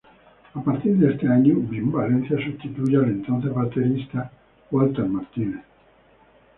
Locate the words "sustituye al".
2.43-3.03